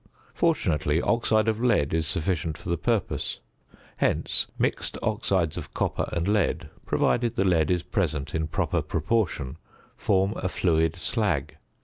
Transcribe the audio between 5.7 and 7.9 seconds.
copper and lead, provided the lead is